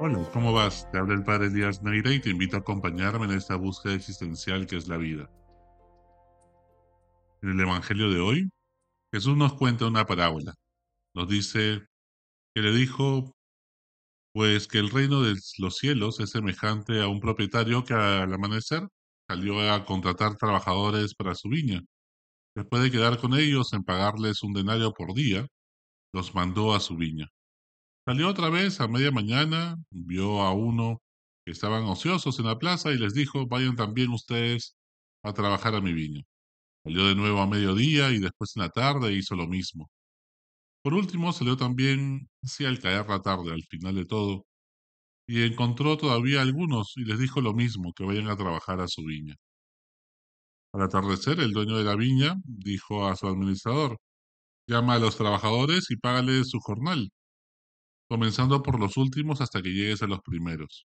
[0.00, 0.88] Hola, ¿cómo vas?
[0.92, 4.64] Te habla el Padre Elías Neira y te invito a acompañarme en esta búsqueda existencial
[4.64, 5.28] que es la vida.
[7.42, 8.48] En el Evangelio de hoy,
[9.12, 10.54] Jesús nos cuenta una parábola.
[11.14, 11.84] Nos dice
[12.54, 13.32] que le dijo,
[14.32, 18.86] pues que el reino de los cielos es semejante a un propietario que al amanecer
[19.28, 21.82] salió a contratar trabajadores para su viña.
[22.54, 25.44] Después de quedar con ellos en pagarles un denario por día,
[26.12, 27.28] los mandó a su viña.
[28.08, 31.02] Salió otra vez a media mañana, vio a uno
[31.44, 34.76] que estaban ociosos en la plaza y les dijo, vayan también ustedes
[35.22, 36.22] a trabajar a mi viña.
[36.84, 39.90] Salió de nuevo a mediodía y después en la tarde hizo lo mismo.
[40.82, 44.46] Por último salió también, sí, al caer la tarde, al final de todo,
[45.28, 49.04] y encontró todavía algunos y les dijo lo mismo, que vayan a trabajar a su
[49.04, 49.34] viña.
[50.72, 53.98] Al atardecer, el dueño de la viña dijo a su administrador,
[54.66, 57.10] llama a los trabajadores y págales su jornal,
[58.08, 60.86] comenzando por los últimos hasta que llegues a los primeros.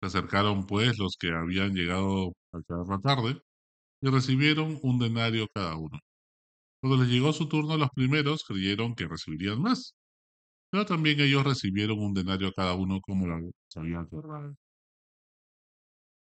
[0.00, 3.42] Se acercaron pues los que habían llegado al caer la tarde
[4.02, 5.98] y recibieron un denario cada uno.
[6.80, 9.94] Cuando les llegó su turno a los primeros, creyeron que recibirían más,
[10.70, 13.36] pero también ellos recibieron un denario cada uno como lo
[14.00, 14.56] acordado.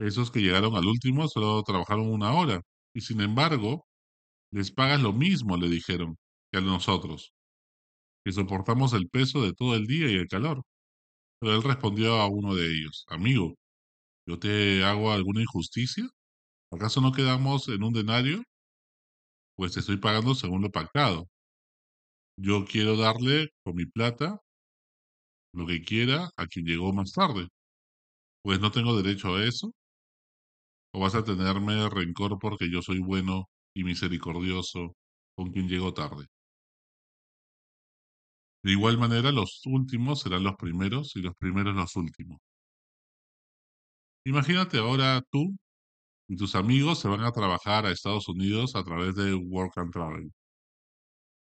[0.00, 2.62] Esos que llegaron al último solo trabajaron una hora,
[2.94, 3.86] y sin embargo,
[4.52, 6.16] les pagas lo mismo, le dijeron,
[6.52, 7.32] que a nosotros,
[8.24, 10.62] que soportamos el peso de todo el día y el calor.
[11.40, 13.56] Pero él respondió a uno de ellos, amigo,
[14.26, 16.08] ¿yo te hago alguna injusticia?
[16.72, 18.42] ¿Acaso no quedamos en un denario?
[19.56, 21.28] Pues te estoy pagando según lo pactado.
[22.36, 24.40] Yo quiero darle con mi plata
[25.52, 27.48] lo que quiera a quien llegó más tarde.
[28.42, 29.72] Pues no tengo derecho a eso.
[30.94, 34.94] ¿O vas a tenerme rencor porque yo soy bueno y misericordioso
[35.36, 36.26] con quien llegó tarde?
[38.62, 42.38] De igual manera, los últimos serán los primeros y los primeros los últimos.
[44.24, 45.56] Imagínate ahora tú
[46.28, 49.92] y tus amigos se van a trabajar a Estados Unidos a través de Work and
[49.92, 50.32] Travel.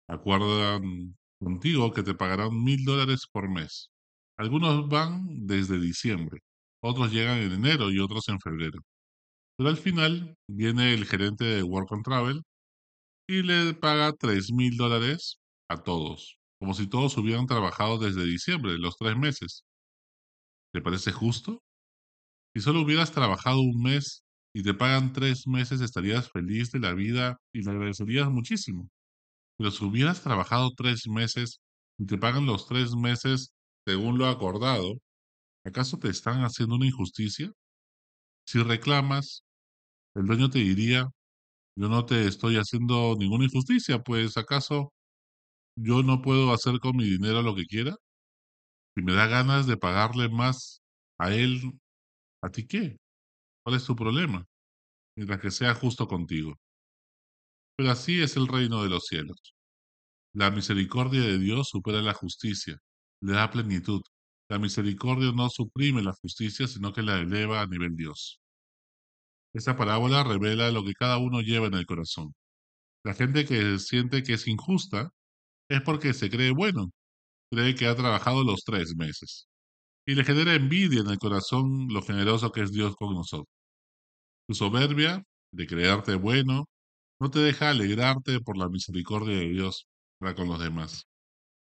[0.09, 3.91] Acuerdan contigo que te pagarán mil dólares por mes.
[4.37, 6.41] Algunos van desde diciembre,
[6.81, 8.81] otros llegan en enero y otros en febrero.
[9.57, 12.43] Pero al final viene el gerente de Work and Travel
[13.29, 15.39] y le paga tres mil dólares
[15.69, 19.65] a todos, como si todos hubieran trabajado desde diciembre, los tres meses.
[20.73, 21.61] ¿Te parece justo?
[22.55, 24.23] Si solo hubieras trabajado un mes
[24.55, 28.89] y te pagan tres meses, estarías feliz de la vida y le agradecerías muchísimo.
[29.59, 31.61] Pero si hubieras trabajado tres meses
[31.99, 33.53] y te pagan los tres meses
[33.85, 34.95] según lo acordado,
[35.65, 37.51] ¿acaso te están haciendo una injusticia?
[38.47, 39.43] Si reclamas,
[40.15, 41.09] el dueño te diría,
[41.77, 44.93] yo no te estoy haciendo ninguna injusticia, pues ¿acaso
[45.77, 47.97] yo no puedo hacer con mi dinero lo que quiera?
[48.95, 50.83] Si me da ganas de pagarle más
[51.19, 51.61] a él,
[52.43, 52.99] ¿a ti qué?
[53.65, 54.47] ¿Cuál es tu problema?
[55.17, 56.59] Mientras que sea justo contigo.
[57.77, 59.55] Pero así es el reino de los cielos.
[60.35, 62.79] La misericordia de Dios supera la justicia,
[63.21, 64.03] le da plenitud.
[64.49, 68.41] La misericordia no suprime la justicia, sino que la eleva a nivel Dios.
[69.55, 72.35] Esta parábola revela lo que cada uno lleva en el corazón.
[73.05, 75.11] La gente que siente que es injusta
[75.73, 76.91] es porque se cree bueno,
[77.51, 79.49] cree que ha trabajado los tres meses
[80.07, 83.49] y le genera envidia en el corazón lo generoso que es Dios con nosotros.
[84.49, 86.67] Tu soberbia de creerte bueno
[87.21, 89.87] no te deja alegrarte por la misericordia de Dios
[90.19, 91.07] para con los demás.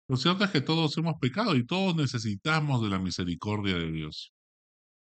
[0.10, 4.34] Lo cierto es que todos hemos pecado y todos necesitamos de la misericordia de Dios.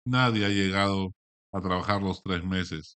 [0.06, 1.12] Nadie ha llegado
[1.52, 2.98] a trabajar los tres meses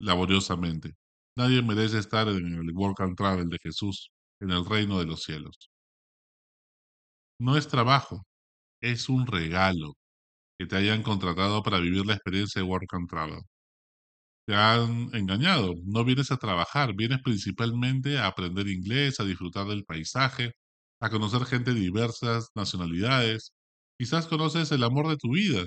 [0.00, 0.94] laboriosamente.
[1.36, 4.11] Nadie merece estar en el work and travel de Jesús,
[4.42, 5.70] en el reino de los cielos.
[7.38, 8.22] No es trabajo,
[8.80, 9.96] es un regalo
[10.58, 13.40] que te hayan contratado para vivir la experiencia de work and travel.
[14.46, 19.84] Te han engañado, no vienes a trabajar, vienes principalmente a aprender inglés, a disfrutar del
[19.84, 20.52] paisaje,
[21.00, 23.52] a conocer gente de diversas nacionalidades.
[23.98, 25.64] Quizás conoces el amor de tu vida.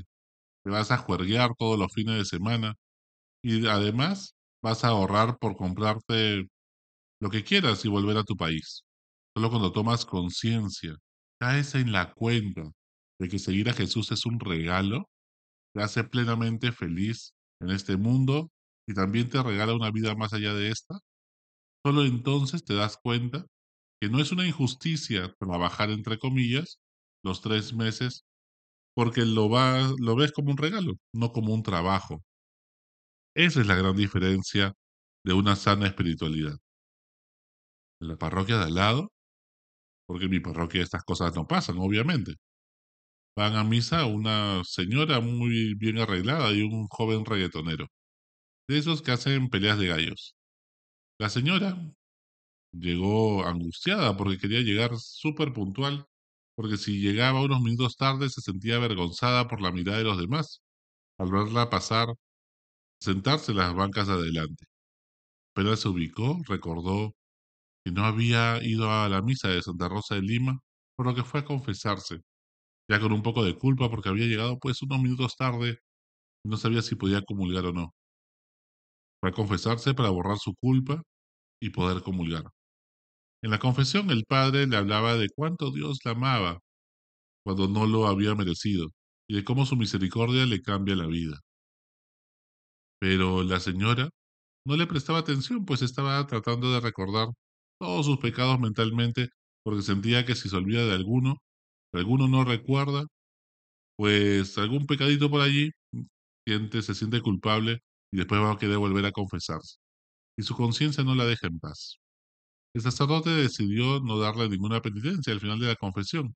[0.64, 2.76] Te vas a juerguear todos los fines de semana
[3.44, 6.48] y además vas a ahorrar por comprarte
[7.22, 8.84] lo que quieras y volver a tu país.
[9.36, 10.96] Solo cuando tomas conciencia,
[11.40, 12.64] caes en la cuenta
[13.20, 15.10] de que seguir a Jesús es un regalo,
[15.74, 18.52] te hace plenamente feliz en este mundo
[18.88, 21.00] y también te regala una vida más allá de esta.
[21.86, 23.46] Solo entonces te das cuenta
[24.02, 26.80] que no es una injusticia trabajar entre comillas
[27.24, 28.26] los tres meses
[28.96, 29.50] porque lo,
[30.00, 32.24] lo ves como un regalo, no como un trabajo.
[33.36, 34.74] Esa es la gran diferencia
[35.24, 36.58] de una sana espiritualidad.
[38.06, 39.12] En la parroquia de al lado,
[40.08, 42.36] porque en mi parroquia estas cosas no pasan, obviamente.
[43.38, 47.88] van a misa una señora muy bien arreglada y un joven reggaetonero,
[48.70, 50.36] de esos que hacen peleas de gallos.
[51.20, 51.78] La señora
[52.74, 56.06] llegó angustiada porque quería llegar súper puntual,
[56.56, 60.62] porque si llegaba unos minutos tarde se sentía avergonzada por la mirada de los demás,
[61.20, 62.10] al verla pasar,
[63.00, 64.66] sentarse en las bancas de adelante.
[65.54, 67.16] Pero se ubicó, recordó
[67.86, 70.60] que no había ido a la misa de Santa Rosa de Lima,
[70.98, 72.22] por lo que fue a confesarse,
[72.90, 75.80] ya con un poco de culpa porque había llegado pues unos minutos tarde
[76.46, 77.94] y no sabía si podía comulgar o no.
[79.22, 81.02] Fue a confesarse para borrar su culpa
[81.62, 82.44] y poder comulgar.
[83.44, 86.60] En la confesión el padre le hablaba de cuánto Dios la amaba
[87.46, 88.90] cuando no lo había merecido
[89.30, 91.40] y de cómo su misericordia le cambia la vida.
[93.00, 94.10] Pero la señora
[94.66, 97.28] no le prestaba atención, pues estaba tratando de recordar
[97.80, 99.30] todos sus pecados mentalmente,
[99.64, 101.38] porque sentía que si se olvida de alguno,
[101.94, 103.06] alguno no recuerda,
[103.98, 105.72] pues algún pecadito por allí,
[106.48, 107.80] siente, se siente culpable
[108.12, 109.78] y después va a querer volver a confesarse.
[110.38, 111.98] Y su conciencia no la deja en paz.
[112.76, 116.36] El sacerdote decidió no darle ninguna penitencia al final de la confesión,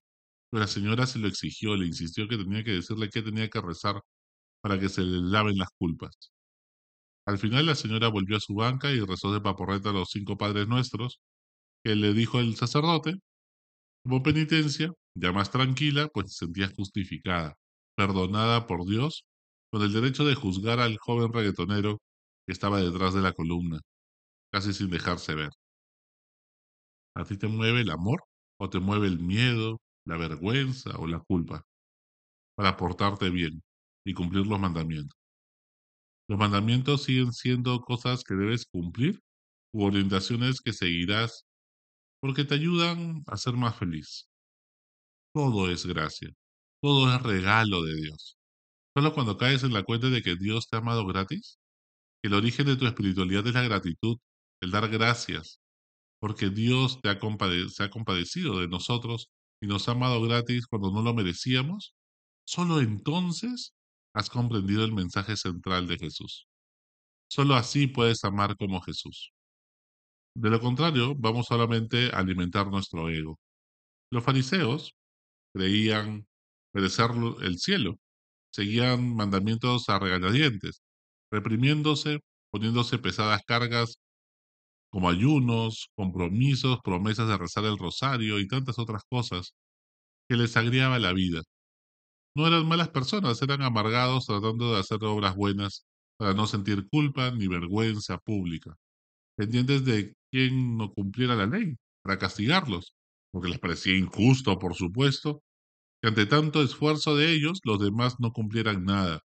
[0.50, 3.62] pero la señora se lo exigió, le insistió que tenía que decirle que tenía que
[3.62, 4.02] rezar
[4.62, 6.32] para que se le laven las culpas.
[7.26, 10.38] Al final la señora volvió a su banca y rezó de paporreta a los cinco
[10.38, 11.22] padres nuestros,
[11.84, 13.16] que le dijo el sacerdote,
[14.04, 17.56] como penitencia, ya más tranquila, pues se sentía justificada,
[17.96, 19.26] perdonada por Dios,
[19.72, 22.00] con el derecho de juzgar al joven reggaetonero
[22.48, 23.82] que estaba detrás de la columna,
[24.52, 25.52] casi sin dejarse ver.
[27.16, 28.24] ¿A ti te mueve el amor
[28.60, 31.64] o te mueve el miedo, la vergüenza o la culpa
[32.56, 33.64] para portarte bien
[34.06, 35.18] y cumplir los mandamientos?
[36.30, 39.20] Los mandamientos siguen siendo cosas que debes cumplir
[39.74, 41.46] u orientaciones que seguirás
[42.22, 44.30] porque te ayudan a ser más feliz.
[45.34, 46.30] Todo es gracia,
[46.82, 48.38] todo es regalo de Dios.
[48.96, 51.60] Solo cuando caes en la cuenta de que Dios te ha amado gratis,
[52.24, 54.18] el origen de tu espiritualidad es la gratitud,
[54.62, 55.62] el dar gracias,
[56.20, 57.20] porque Dios te ha
[57.70, 59.30] se ha compadecido de nosotros
[59.62, 61.96] y nos ha amado gratis cuando no lo merecíamos,
[62.46, 63.74] solo entonces
[64.14, 66.48] has comprendido el mensaje central de Jesús.
[67.30, 69.32] Solo así puedes amar como Jesús.
[70.40, 73.38] De lo contrario, vamos solamente a alimentar nuestro ego.
[74.12, 74.94] Los fariseos
[75.54, 76.28] creían
[76.74, 77.98] merecer el cielo,
[78.54, 80.82] seguían mandamientos a regañadientes,
[81.32, 82.22] reprimiéndose,
[82.52, 83.98] poniéndose pesadas cargas
[84.92, 89.54] como ayunos, compromisos, promesas de rezar el rosario y tantas otras cosas
[90.30, 91.42] que les agriaba la vida.
[92.36, 95.86] No eran malas personas, eran amargados tratando de hacer obras buenas
[96.18, 98.76] para no sentir culpa ni vergüenza pública,
[99.38, 102.96] pendientes de quien no cumpliera la ley, para castigarlos,
[103.32, 105.42] porque les parecía injusto, por supuesto,
[106.02, 109.22] que ante tanto esfuerzo de ellos los demás no cumplieran nada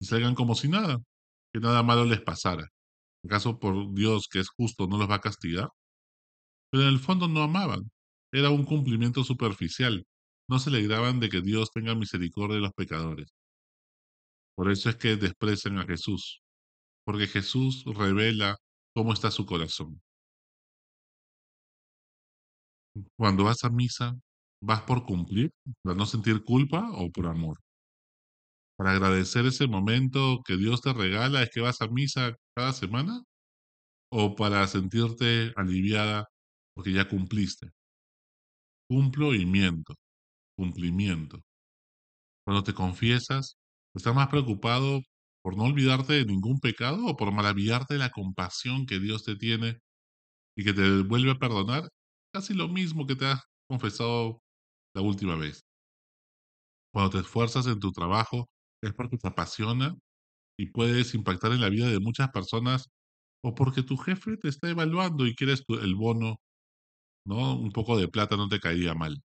[0.00, 0.98] y salgan como si nada,
[1.52, 2.68] que nada malo les pasara.
[3.24, 5.68] ¿Acaso por Dios que es justo no los va a castigar?
[6.70, 7.90] Pero en el fondo no amaban,
[8.32, 10.06] era un cumplimiento superficial,
[10.48, 13.32] no se alegraban de que Dios tenga misericordia de los pecadores.
[14.54, 16.42] Por eso es que desprecian a Jesús,
[17.04, 18.56] porque Jesús revela
[18.94, 20.00] cómo está su corazón.
[23.16, 24.14] Cuando vas a misa,
[24.62, 25.50] ¿vas por cumplir,
[25.82, 27.58] para no sentir culpa o por amor?
[28.76, 33.22] Para agradecer ese momento que Dios te regala, ¿es que vas a misa cada semana?
[34.10, 36.26] ¿O para sentirte aliviada
[36.74, 37.70] porque ya cumpliste?
[38.86, 39.94] Cumplo y miento.
[40.56, 41.42] Cumplimiento.
[42.46, 43.58] Cuando te confiesas,
[43.94, 45.02] ¿estás más preocupado
[45.42, 49.36] por no olvidarte de ningún pecado o por maravillarte de la compasión que Dios te
[49.36, 49.78] tiene
[50.56, 51.88] y que te vuelve a perdonar?
[52.32, 54.40] Casi lo mismo que te has confesado
[54.94, 55.62] la última vez.
[56.92, 58.48] Cuando te esfuerzas en tu trabajo
[58.82, 59.94] es porque te apasiona
[60.58, 62.90] y puedes impactar en la vida de muchas personas
[63.44, 66.36] o porque tu jefe te está evaluando y quieres el bono,
[67.26, 67.56] ¿no?
[67.58, 69.22] Un poco de plata no te caería mal.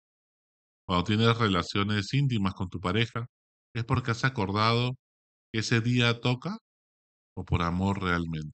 [0.88, 3.28] Cuando tienes relaciones íntimas con tu pareja
[3.76, 4.94] es porque has acordado
[5.54, 6.58] que ese día toca
[7.36, 8.54] o por amor realmente.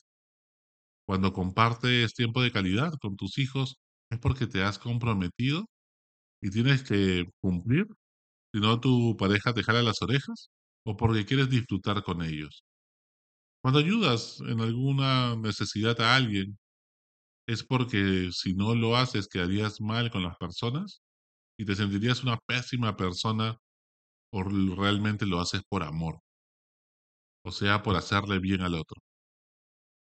[1.07, 3.77] Cuando compartes tiempo de calidad con tus hijos
[4.11, 5.65] es porque te has comprometido
[6.41, 7.87] y tienes que cumplir,
[8.53, 10.49] si no tu pareja te jala las orejas
[10.85, 12.63] o porque quieres disfrutar con ellos.
[13.61, 16.57] Cuando ayudas en alguna necesidad a alguien,
[17.47, 21.01] es porque si no lo haces quedarías mal con las personas
[21.59, 23.57] y te sentirías una pésima persona
[24.33, 26.19] o realmente lo haces por amor,
[27.43, 29.01] o sea, por hacerle bien al otro.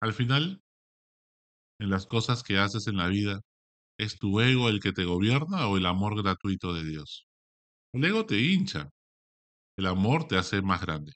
[0.01, 0.63] Al final,
[1.81, 3.41] en las cosas que haces en la vida,
[3.99, 7.27] ¿es tu ego el que te gobierna o el amor gratuito de Dios?
[7.95, 8.91] El ego te hincha,
[9.79, 11.13] El amor te hace más grande.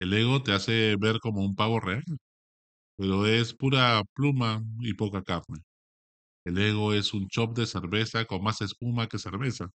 [0.00, 2.04] El ego te hace ver como un pavo real,
[2.96, 5.60] pero es pura pluma y poca carne.
[6.46, 9.70] El ego es un chop de cerveza con más espuma que cerveza.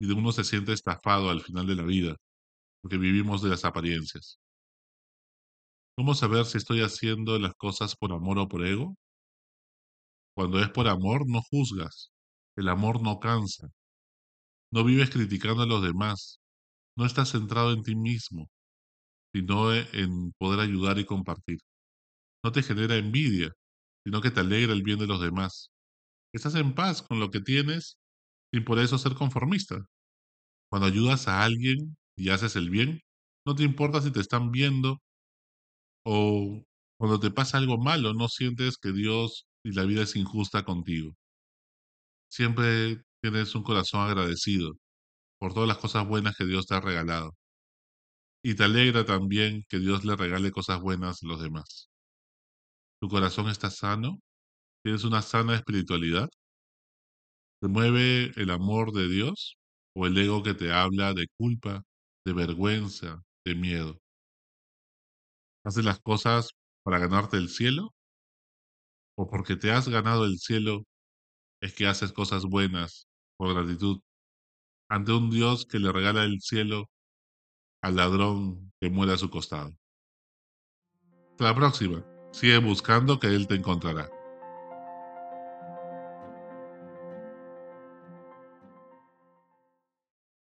[0.00, 2.16] Y de uno se siente estafado al final de la vida,
[2.82, 4.38] porque vivimos de las apariencias.
[5.96, 8.96] ¿Cómo saber si estoy haciendo las cosas por amor o por ego?
[10.36, 12.10] Cuando es por amor, no juzgas.
[12.56, 13.68] El amor no cansa.
[14.72, 16.40] No vives criticando a los demás.
[16.96, 18.48] No estás centrado en ti mismo,
[19.34, 21.58] sino en poder ayudar y compartir.
[22.44, 23.52] No te genera envidia,
[24.04, 25.70] sino que te alegra el bien de los demás.
[26.34, 27.98] Estás en paz con lo que tienes
[28.52, 29.76] sin por eso ser conformista.
[30.70, 33.00] Cuando ayudas a alguien y haces el bien,
[33.46, 35.00] no te importa si te están viendo
[36.04, 36.62] o
[36.98, 41.16] cuando te pasa algo malo, no sientes que Dios y la vida es injusta contigo.
[42.28, 44.72] Siempre tienes un corazón agradecido
[45.38, 47.36] por todas las cosas buenas que Dios te ha regalado.
[48.44, 51.88] Y te alegra también que Dios le regale cosas buenas a los demás.
[52.98, 54.20] ¿Tu corazón está sano?
[54.84, 56.30] ¿Tienes una sana espiritualidad?
[57.62, 59.56] ¿Te mueve el amor de Dios
[59.94, 61.82] o el ego que te habla de culpa,
[62.26, 63.98] de vergüenza, de miedo?
[65.64, 66.50] ¿Haces las cosas
[66.84, 67.94] para ganarte el cielo?
[69.20, 70.86] ¿O porque te has ganado el cielo
[71.60, 74.00] es que haces cosas buenas por gratitud
[74.88, 76.88] ante un Dios que le regala el cielo
[77.82, 79.76] al ladrón que muere a su costado?
[81.32, 82.02] Hasta la próxima.
[82.32, 84.10] Sigue buscando que Él te encontrará.